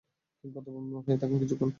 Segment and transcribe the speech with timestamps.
[0.43, 1.69] কিংকর্তব্যবিমূঢ় হয়ে থাকেন কিছুক্ষণ।